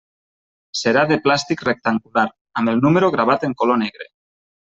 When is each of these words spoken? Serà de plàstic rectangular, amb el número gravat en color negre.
Serà 0.79 1.03
de 1.11 1.17
plàstic 1.25 1.61
rectangular, 1.67 2.25
amb 2.61 2.73
el 2.73 2.81
número 2.87 3.13
gravat 3.19 3.47
en 3.49 3.57
color 3.63 3.81
negre. 3.85 4.09